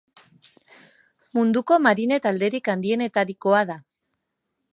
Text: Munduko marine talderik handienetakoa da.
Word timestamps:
Munduko 1.39 1.77
marine 1.89 2.19
talderik 2.25 2.73
handienetakoa 2.75 3.63
da. 3.75 3.79